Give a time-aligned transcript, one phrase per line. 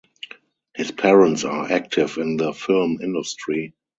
[0.73, 3.75] His parents are active in the film industry.